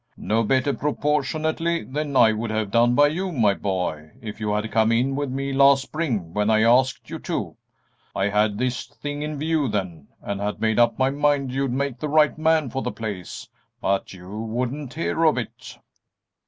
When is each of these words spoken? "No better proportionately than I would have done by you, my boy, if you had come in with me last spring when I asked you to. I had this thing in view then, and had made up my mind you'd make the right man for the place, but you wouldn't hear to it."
"No 0.17 0.41
better 0.41 0.73
proportionately 0.73 1.83
than 1.83 2.15
I 2.17 2.31
would 2.31 2.49
have 2.49 2.71
done 2.71 2.95
by 2.95 3.09
you, 3.09 3.31
my 3.31 3.53
boy, 3.53 4.09
if 4.19 4.39
you 4.39 4.51
had 4.51 4.71
come 4.71 4.91
in 4.91 5.15
with 5.15 5.29
me 5.29 5.53
last 5.53 5.83
spring 5.83 6.33
when 6.33 6.49
I 6.49 6.63
asked 6.63 7.11
you 7.11 7.19
to. 7.19 7.55
I 8.15 8.29
had 8.29 8.57
this 8.57 8.87
thing 8.87 9.21
in 9.21 9.37
view 9.37 9.67
then, 9.67 10.07
and 10.23 10.41
had 10.41 10.59
made 10.59 10.79
up 10.79 10.97
my 10.97 11.11
mind 11.11 11.51
you'd 11.53 11.71
make 11.71 11.99
the 11.99 12.09
right 12.09 12.35
man 12.35 12.71
for 12.71 12.81
the 12.81 12.91
place, 12.91 13.47
but 13.79 14.11
you 14.11 14.39
wouldn't 14.41 14.95
hear 14.95 15.13
to 15.13 15.37
it." 15.39 15.77